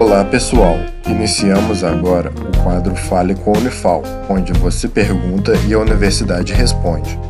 Olá 0.00 0.24
pessoal, 0.24 0.76
iniciamos 1.06 1.84
agora 1.84 2.30
o 2.30 2.62
quadro 2.62 2.96
Fale 2.96 3.34
com 3.34 3.54
a 3.54 3.58
Unifal, 3.58 4.02
onde 4.30 4.50
você 4.54 4.88
pergunta 4.88 5.52
e 5.68 5.74
a 5.74 5.78
universidade 5.78 6.54
responde. 6.54 7.20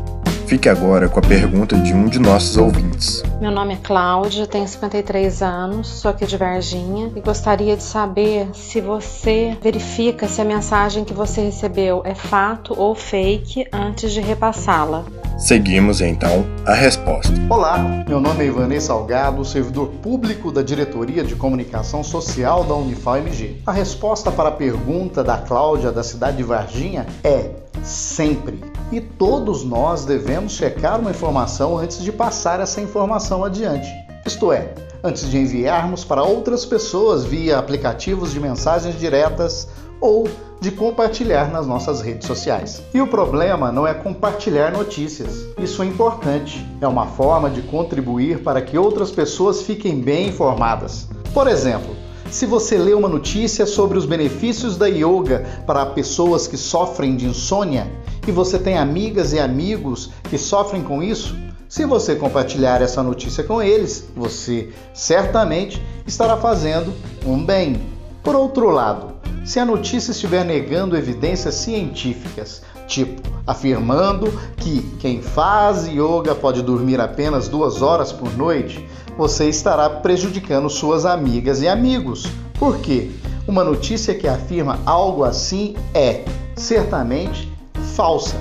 Fique 0.50 0.68
agora 0.68 1.08
com 1.08 1.20
a 1.20 1.22
pergunta 1.22 1.78
de 1.78 1.94
um 1.94 2.06
de 2.06 2.18
nossos 2.18 2.56
ouvintes. 2.56 3.22
Meu 3.40 3.52
nome 3.52 3.74
é 3.74 3.76
Cláudia, 3.76 4.48
tenho 4.48 4.66
53 4.66 5.42
anos, 5.42 5.86
sou 5.86 6.10
aqui 6.10 6.26
de 6.26 6.36
Varginha 6.36 7.12
e 7.14 7.20
gostaria 7.20 7.76
de 7.76 7.84
saber 7.84 8.48
se 8.52 8.80
você 8.80 9.56
verifica 9.62 10.26
se 10.26 10.40
a 10.40 10.44
mensagem 10.44 11.04
que 11.04 11.14
você 11.14 11.40
recebeu 11.40 12.02
é 12.04 12.16
fato 12.16 12.74
ou 12.76 12.96
fake 12.96 13.68
antes 13.72 14.10
de 14.10 14.20
repassá-la. 14.20 15.04
Seguimos 15.38 16.00
então 16.00 16.44
a 16.66 16.74
resposta. 16.74 17.32
Olá, 17.48 18.04
meu 18.08 18.20
nome 18.20 18.42
é 18.42 18.48
Ivanei 18.48 18.80
Salgado, 18.80 19.44
servidor 19.44 19.86
público 20.02 20.50
da 20.50 20.62
Diretoria 20.62 21.22
de 21.22 21.36
Comunicação 21.36 22.02
Social 22.02 22.64
da 22.64 22.74
Unifal-MG. 22.74 23.62
A 23.64 23.70
resposta 23.70 24.32
para 24.32 24.48
a 24.48 24.52
pergunta 24.52 25.22
da 25.22 25.38
Cláudia 25.38 25.92
da 25.92 26.02
cidade 26.02 26.38
de 26.38 26.42
Varginha 26.42 27.06
é 27.22 27.50
sempre. 27.84 28.69
E 28.92 29.00
todos 29.00 29.64
nós 29.64 30.04
devemos 30.04 30.52
checar 30.52 30.98
uma 30.98 31.10
informação 31.10 31.78
antes 31.78 32.02
de 32.02 32.10
passar 32.10 32.58
essa 32.58 32.80
informação 32.80 33.44
adiante. 33.44 33.88
Isto 34.26 34.52
é, 34.52 34.74
antes 35.02 35.30
de 35.30 35.38
enviarmos 35.38 36.04
para 36.04 36.24
outras 36.24 36.64
pessoas 36.66 37.24
via 37.24 37.58
aplicativos 37.58 38.32
de 38.32 38.40
mensagens 38.40 38.98
diretas 38.98 39.68
ou 40.00 40.28
de 40.60 40.70
compartilhar 40.70 41.50
nas 41.50 41.66
nossas 41.66 42.00
redes 42.00 42.26
sociais. 42.26 42.82
E 42.92 43.00
o 43.00 43.06
problema 43.06 43.70
não 43.70 43.86
é 43.86 43.94
compartilhar 43.94 44.72
notícias. 44.72 45.46
Isso 45.58 45.82
é 45.82 45.86
importante. 45.86 46.66
É 46.80 46.86
uma 46.86 47.06
forma 47.06 47.48
de 47.48 47.62
contribuir 47.62 48.42
para 48.42 48.60
que 48.60 48.76
outras 48.76 49.10
pessoas 49.10 49.62
fiquem 49.62 50.00
bem 50.00 50.28
informadas. 50.28 51.08
Por 51.32 51.46
exemplo, 51.46 51.94
se 52.30 52.46
você 52.46 52.78
lê 52.78 52.94
uma 52.94 53.08
notícia 53.08 53.66
sobre 53.66 53.98
os 53.98 54.06
benefícios 54.06 54.76
da 54.76 54.86
yoga 54.86 55.44
para 55.66 55.84
pessoas 55.86 56.46
que 56.46 56.56
sofrem 56.56 57.16
de 57.16 57.26
insônia 57.26 57.90
e 58.26 58.30
você 58.30 58.58
tem 58.58 58.78
amigas 58.78 59.32
e 59.32 59.38
amigos 59.38 60.10
que 60.28 60.38
sofrem 60.38 60.82
com 60.82 61.02
isso, 61.02 61.36
se 61.68 61.84
você 61.84 62.14
compartilhar 62.14 62.82
essa 62.82 63.02
notícia 63.02 63.42
com 63.44 63.62
eles, 63.62 64.08
você 64.14 64.70
certamente 64.94 65.82
estará 66.06 66.36
fazendo 66.36 66.92
um 67.26 67.44
bem. 67.44 67.80
Por 68.22 68.34
outro 68.34 68.70
lado, 68.70 69.14
se 69.44 69.58
a 69.58 69.64
notícia 69.64 70.12
estiver 70.12 70.44
negando 70.44 70.96
evidências 70.96 71.54
científicas, 71.54 72.62
tipo 72.90 73.22
afirmando 73.46 74.30
que 74.56 74.82
quem 74.98 75.22
faz 75.22 75.86
yoga 75.86 76.34
pode 76.34 76.62
dormir 76.62 77.00
apenas 77.00 77.48
duas 77.48 77.80
horas 77.82 78.12
por 78.12 78.36
noite, 78.36 78.86
você 79.16 79.48
estará 79.48 79.88
prejudicando 79.88 80.68
suas 80.68 81.06
amigas 81.06 81.62
e 81.62 81.68
amigos. 81.68 82.26
Por 82.58 82.78
quê? 82.78 83.10
Uma 83.48 83.64
notícia 83.64 84.14
que 84.14 84.28
afirma 84.28 84.78
algo 84.84 85.24
assim 85.24 85.74
é 85.94 86.24
certamente 86.54 87.50
falsa, 87.94 88.36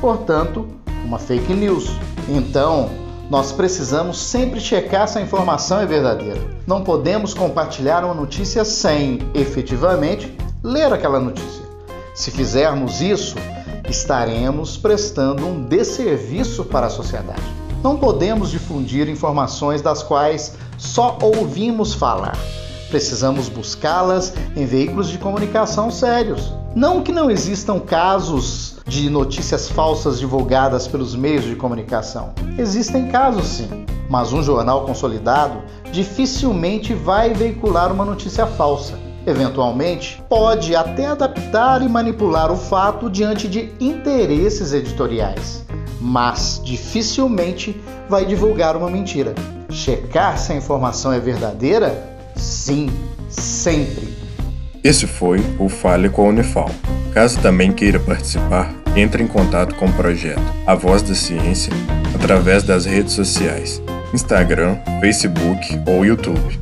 portanto, 0.00 0.66
uma 1.04 1.18
fake 1.18 1.52
news. 1.52 1.90
Então, 2.28 2.90
nós 3.30 3.50
precisamos 3.50 4.18
sempre 4.20 4.60
checar 4.60 5.08
se 5.08 5.18
a 5.18 5.22
informação 5.22 5.80
é 5.80 5.86
verdadeira. 5.86 6.40
Não 6.66 6.84
podemos 6.84 7.34
compartilhar 7.34 8.04
uma 8.04 8.14
notícia 8.14 8.64
sem, 8.64 9.18
efetivamente, 9.34 10.36
ler 10.62 10.92
aquela 10.92 11.18
notícia. 11.18 11.62
Se 12.14 12.30
fizermos 12.30 13.00
isso, 13.00 13.34
estaremos 13.92 14.78
prestando 14.78 15.46
um 15.46 15.62
desserviço 15.62 16.64
para 16.64 16.86
a 16.86 16.90
sociedade. 16.90 17.42
Não 17.84 17.98
podemos 17.98 18.50
difundir 18.50 19.06
informações 19.08 19.82
das 19.82 20.02
quais 20.02 20.54
só 20.78 21.18
ouvimos 21.20 21.92
falar. 21.92 22.36
Precisamos 22.88 23.50
buscá-las 23.50 24.32
em 24.56 24.64
veículos 24.64 25.08
de 25.08 25.18
comunicação 25.18 25.90
sérios. 25.90 26.52
Não 26.74 27.02
que 27.02 27.12
não 27.12 27.30
existam 27.30 27.78
casos 27.78 28.76
de 28.86 29.10
notícias 29.10 29.68
falsas 29.68 30.18
divulgadas 30.18 30.88
pelos 30.88 31.14
meios 31.14 31.44
de 31.44 31.54
comunicação. 31.54 32.32
Existem 32.58 33.08
casos 33.08 33.46
sim, 33.46 33.84
mas 34.08 34.32
um 34.32 34.42
jornal 34.42 34.86
consolidado 34.86 35.60
dificilmente 35.92 36.94
vai 36.94 37.34
veicular 37.34 37.92
uma 37.92 38.06
notícia 38.06 38.46
falsa. 38.46 39.11
Eventualmente, 39.26 40.22
pode 40.28 40.74
até 40.74 41.06
adaptar 41.06 41.82
e 41.82 41.88
manipular 41.88 42.50
o 42.50 42.56
fato 42.56 43.08
diante 43.08 43.48
de 43.48 43.72
interesses 43.78 44.72
editoriais, 44.72 45.64
mas 46.00 46.60
dificilmente 46.64 47.80
vai 48.08 48.24
divulgar 48.24 48.76
uma 48.76 48.90
mentira. 48.90 49.34
Checar 49.70 50.36
se 50.38 50.52
a 50.52 50.56
informação 50.56 51.12
é 51.12 51.20
verdadeira? 51.20 52.16
Sim, 52.34 52.90
sempre. 53.28 54.08
Esse 54.82 55.06
foi 55.06 55.40
o 55.58 55.68
Fale 55.68 56.08
com 56.08 56.26
a 56.26 56.28
Unifal. 56.30 56.70
Caso 57.14 57.38
também 57.40 57.70
queira 57.70 58.00
participar, 58.00 58.72
entre 58.96 59.22
em 59.22 59.28
contato 59.28 59.74
com 59.76 59.86
o 59.86 59.92
projeto 59.92 60.42
A 60.66 60.74
Voz 60.74 61.02
da 61.02 61.14
Ciência 61.14 61.72
através 62.14 62.62
das 62.62 62.84
redes 62.84 63.12
sociais, 63.12 63.82
Instagram, 64.12 64.78
Facebook 65.00 65.80
ou 65.86 66.04
YouTube. 66.04 66.61